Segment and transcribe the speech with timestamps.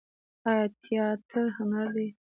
[0.49, 2.07] آیا تیاتر هنر دی؟